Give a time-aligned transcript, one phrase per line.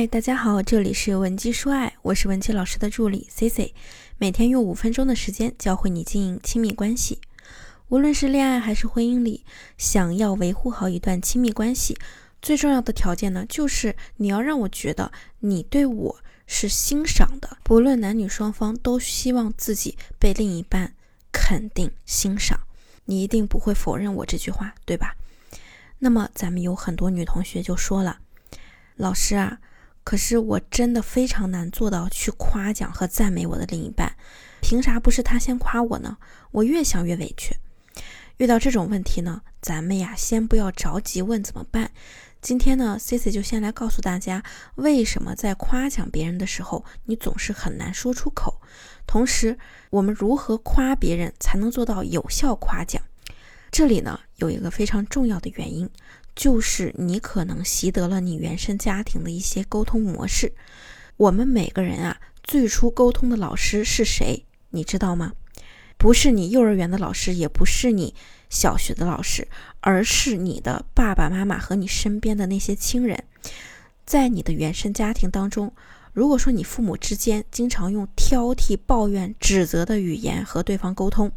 [0.00, 3.74] 嗨，大家好，这里是文姬说爱，我是文姬老师的助理 C C，
[4.16, 7.20] 每天用五分钟的时间教会你经营亲密关系。
[7.88, 9.44] 无论是恋爱还是婚姻里，
[9.76, 11.98] 想要维护好一段亲密关系，
[12.40, 17.58] 最重要的条件呢，就是你要让我觉得你对我是欣赏的。
[17.62, 20.94] 不论男女双方都希望自己被另一半
[21.30, 22.58] 肯定欣赏，
[23.04, 25.14] 你一定不会否认我这句话，对吧？
[25.98, 28.20] 那么咱们有很多女同学就说了，
[28.96, 29.58] 老师啊。
[30.10, 34.16] 可是我真的非常难做到去夸奖和赞美我的另一半，
[34.60, 36.18] 凭啥不是他先夸我呢？
[36.50, 37.54] 我越想越委屈。
[38.38, 41.92] 遇到这种问题呢，咱们呀先不要着急问怎么办。
[42.40, 44.42] 今天呢，Cici 就先来告诉大家，
[44.74, 48.60] 为什么在夸奖别人的时候，你总是很难说出口。
[49.06, 49.56] 同时，
[49.90, 53.00] 我们如何夸别人才能做到有效夸奖？
[53.70, 55.88] 这里呢有一个非常重要的原因。
[56.40, 60.54] 就是你可能习得了你原生家庭的一些沟通模式。
[61.18, 64.46] 我们每个人啊，最初沟通的老师是谁？
[64.70, 65.34] 你知道吗？
[65.98, 68.14] 不是你幼儿园的老师，也不是你
[68.48, 69.48] 小学的老师，
[69.80, 73.22] 而是你的爸爸妈妈和你身边的那些亲人。
[74.06, 75.74] 在你的原生家庭当中，
[76.14, 81.30] 如果说你父母之间经常用挑剔、抱怨、指责的语言和对方沟通，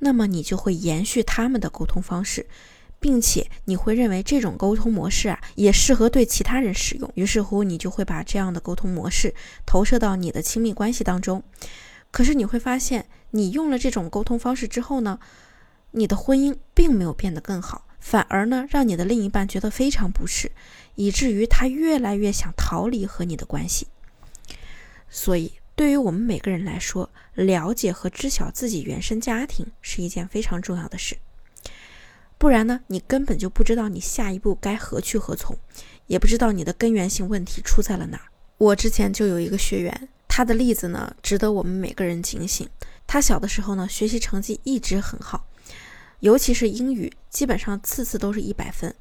[0.00, 2.46] 那么你就会延续他们的沟通方式。
[3.00, 9.34] 并且你会认为这种沟通模式啊也适合对其他人使用，于是乎你就会把这样的沟通模式
[9.66, 11.42] 投射到你的亲密关系当中。
[12.10, 15.18] 可是你会发现，你用了这种沟通方式之后呢，
[15.92, 20.52] 你的婚姻并没有变得更好，反而呢让你的另一半觉得非常不适，
[20.96, 23.86] 以至于他越来越想逃离和你的关系。
[25.08, 31.16] 所以，对于我们每个人来说，了解和知晓自己原生家庭是一件非常重要的事。
[32.40, 35.54] 不然呢，你根本就不知道你下一步该何去何从，
[36.06, 38.24] 也不知道你的根源性问题出在了哪儿。
[38.56, 42.66] 我之前就有一个学员，他的例子呢，值得我们每个人警醒。
[43.06, 45.48] 他小的时候呢，学习成绩一直很好，
[46.20, 48.94] 尤其是英语，基本上次次都是一百分。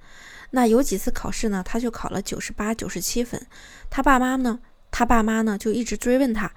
[0.52, 3.42] 那有几次考试呢，他就考了九十八、九十七分。
[3.90, 4.60] 他爸妈呢，
[4.92, 6.52] 他爸妈呢就一直追问他：“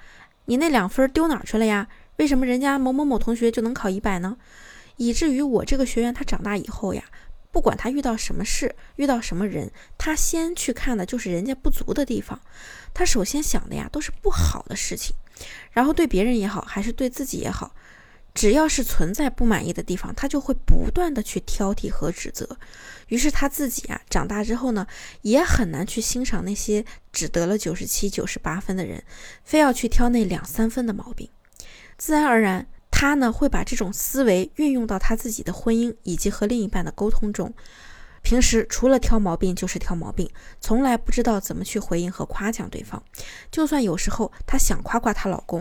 [0.47, 1.87] 你那两分丢哪儿去了呀？
[2.16, 4.37] 为什么人家某某某同学就能考一百呢？”
[4.97, 7.04] 以至于我这个学员他长大以后呀，
[7.50, 12.41] 不管他遇到什么事，遇到什么人，他先去看的就是人家不足的地方。
[12.94, 15.14] 他首先想的呀都是不好的事情，
[15.70, 17.75] 然后对别人也好，还是对自己也好，
[18.34, 22.58] 只要是存在不满意的地方，他就会不断的去挑剔和指责。
[23.08, 24.86] 于是他自己啊长大之后呢，
[25.22, 29.02] 也很难去欣赏那些只得了九十七、九十八分的人，
[29.42, 31.28] 非要去挑那两三分的毛病，
[31.98, 32.66] 自然而然。
[33.02, 37.52] 他呢会把这种思维运用到他自己的婚姻以及和另一半的沟通中。
[38.22, 40.30] 平时除了挑毛病就是挑毛病，
[40.60, 43.02] 从来不知道怎么去回应和夸奖对方。
[43.50, 45.60] 就算有时候她想夸夸她老公，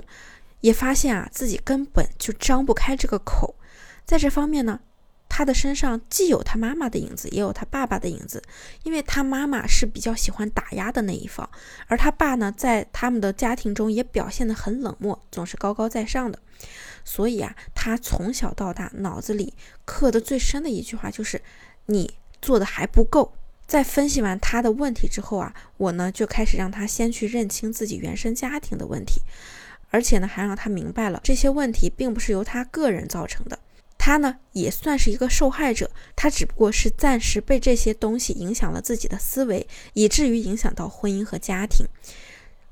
[0.59, 3.55] 也发现啊自己根本就张不开这个口。
[4.05, 4.79] 在这方面呢，
[5.41, 8.43] 他的身上既有他妈妈的影子，也有他爸爸的影子。
[8.83, 11.49] 因为他妈妈是比较喜欢打压的那一方，
[11.87, 16.37] 而他爸呢，在他们的家庭中也表现得很冷漠，总是高高在上的。
[17.03, 21.41] 所以啊，他从小到大脑子里刻的最深的一句话就是
[21.87, 23.33] ：“你做的还不够。”
[23.65, 29.21] 在分析完他的问题之后啊，我呢就开始让他先去认清自己原生家庭的问题，
[29.89, 33.57] 而且呢还让他明白了这些问题并不是由他个人造成的，
[34.03, 41.85] 他呢也算是一个受害者，他只不过是暂时被这些东西影响了自己的思维，以至于影响到婚姻和家庭。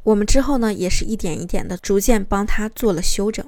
[0.02, 3.48] 我们之后呢也是一点一点的逐渐帮他做了修整。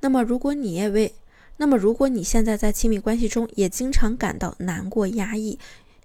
[0.00, 1.14] 那么，如果你也为，
[1.58, 5.56] 那么如果你现在在亲密关系中也经常感到难过、压抑，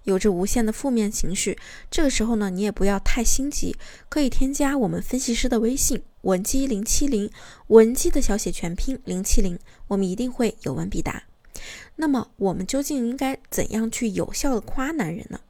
[0.04, 1.58] 有着无限的负面情绪，
[1.90, 3.76] 这个时候呢，你也不要太心急，
[4.08, 7.30] 可以添加我们分析师的微信文姬零七零，
[7.68, 11.24] 文姬的小写全拼零七零，我们一定会有问必答。
[11.96, 15.40] 那么，我们究竟应该怎样去有效的夸男人呢？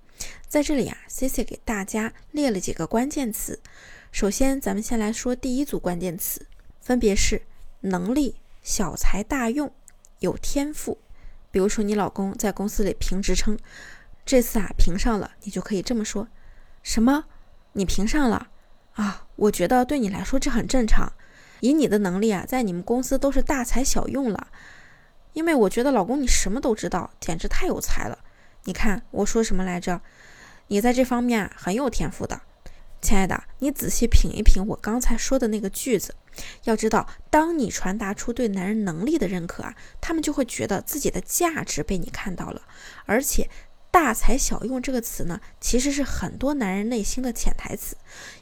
[0.48, 3.60] 在这里啊，C C 给大家列了几个关键词。
[4.10, 6.46] 首先，咱们先来说第一组关键词，
[6.80, 7.42] 分别是。
[7.82, 9.72] 能力小才大用，
[10.18, 10.98] 有天赋。
[11.50, 13.58] 比如说，你老公在公司里评职称，
[14.30, 16.28] 这次啊评上了，你就可以这么说：
[16.84, 17.24] 什么？
[17.72, 18.46] 你评上了
[18.92, 19.26] 啊？
[19.34, 21.12] 我觉得对你来说这很正常。
[21.58, 24.46] 以你的能力啊，在你们公司都是大材小用了。
[25.32, 28.20] 因为我觉得老公你什么都知道，简直太有才了。
[28.66, 30.00] 你看我说什么来着？
[30.68, 32.40] 你在这方面很有天赋的。
[33.02, 36.14] 亲爱的，你仔细品一品我刚才说的那个句子。
[36.62, 42.62] 要知道，当你传达出对男人能力的认可啊，他们就会觉得自己的价值被你看到了，
[43.06, 43.50] 而且
[43.90, 47.96] 大材小用这个词呢，其实是很多男人内心的潜台词。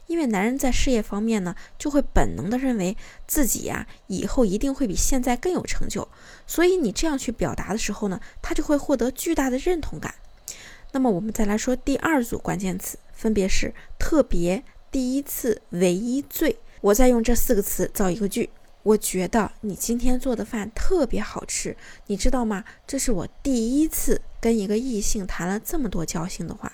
[0.07, 2.95] 因为男人在事业方面呢，就会本能的认为
[3.27, 6.07] 自己呀，以后一定会比现在更有成就。
[6.45, 10.15] 所以你这样去表达的时候呢，他就会获得巨大的认同感。
[10.91, 16.57] 那么我们再来说第二组关键词，分别是特别、第一次、唯一、最。
[16.81, 18.49] 我再用这四个词造一个句。
[18.89, 21.77] 我觉得你今天做的饭特别好吃，
[22.07, 22.63] 你知道吗？
[22.87, 26.73] 这是我第一次跟一个异性谈了这么多交心的话。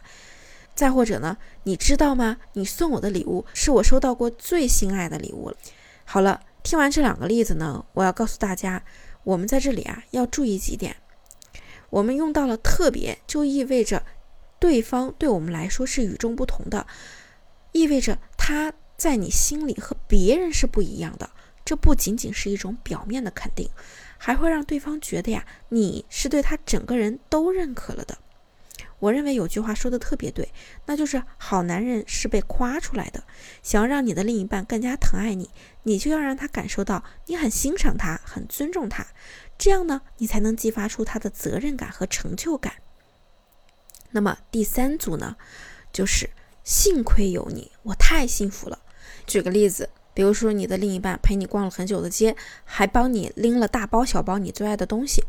[0.74, 2.38] 再或者呢，你知道吗？
[2.54, 5.58] 你送我的礼物是我收到过最心爱的礼物了。
[6.06, 8.82] 好了，听完这两个例子呢，我要告诉大家，
[9.26, 10.96] 我们在这里啊要注意几点。
[11.90, 14.06] 我们用到了特别，就意味着
[14.58, 16.88] 对方对我们来说是与众不同的，
[17.74, 21.30] 意味着他在你心里和别人是不一样的。
[21.66, 23.68] 这不仅仅是一种表面的肯定，
[24.20, 28.20] 还会让对方觉得呀，你是对他整个人都认可了的。
[29.00, 30.54] 我认为有句话说的特别对，
[30.86, 33.24] 那就是好男人是被夸出来的。
[33.62, 35.50] 想要让你的另一半更加疼爱你，
[35.84, 39.08] 你就要让他感受到你很欣赏他，很尊重他，
[39.58, 42.76] 这样呢，你才能激发出他的责任感和成就感。
[44.12, 45.36] 那么第三组呢，
[45.92, 46.30] 就是
[46.64, 48.80] 幸亏有你，我太幸福了。
[49.26, 49.90] 举个例子。
[50.16, 55.24] 比如说，你的另一半陪你逛了很久的街，还帮你拎了大包小包你最爱的东西，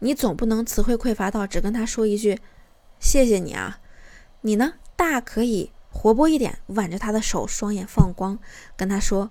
[0.00, 2.38] 你总不能词汇匮乏到只跟他说一句
[3.00, 3.80] “谢谢你啊”。
[4.42, 8.38] 你呢，大可以活泼一点，挽着他的手，双眼放光，
[8.76, 9.30] 跟他说：“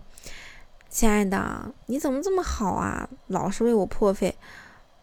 [0.89, 3.07] 亲爱的，你怎么这么好啊？
[3.27, 4.35] 老是为我破费。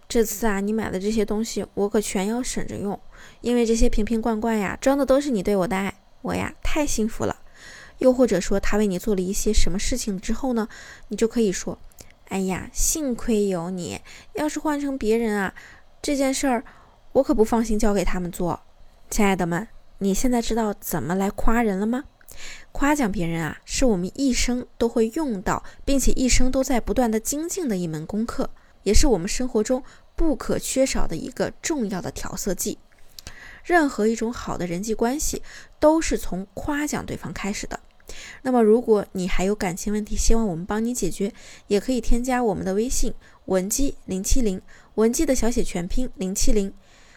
[0.08, 3.00] 这次啊，你买的这些东西，我可全要省着用，
[3.40, 7.36] 因为这些瓶瓶罐罐呀，装的都是你对我的爱，我呀，太幸福了。”
[8.02, 10.66] 又或者说他为你做了一些什么事情之后呢，
[11.06, 11.78] 你就可以说
[12.30, 14.00] ：“哎呀，幸亏有你，
[14.34, 15.54] 要是换成别人啊，
[16.02, 16.64] 这件事儿
[17.12, 18.60] 我可不放心交给他们做。”
[19.08, 19.68] 亲爱的们，
[19.98, 22.02] 你现在知道怎么来夸人了吗？
[22.72, 28.50] 夸奖别人啊，是我们一生都会用到，并且一生都在不断的精进的一门功课，
[28.82, 29.84] 也是我们生活中
[30.16, 32.78] 不可缺少的一个重要的调色剂。
[33.62, 35.40] 任何一种好的人际关系
[35.78, 37.78] 都是从夸奖对方开始的。
[38.42, 41.32] 那么，如果你还有感情问题，希望我们帮你解决，
[41.68, 43.14] 也可以添加我们的微信
[43.46, 44.60] 文姬零七零，
[44.96, 46.72] 文姬的小写全拼零七零，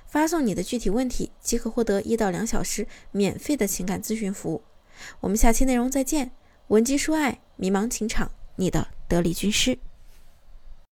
[0.06, 4.62] 发送你的具体问题，即可获得一到两小时免费的情感咨询服务。
[5.20, 6.32] 我们下期内容再见，
[6.68, 9.78] 文姬说爱，迷茫情场，你的得力军师。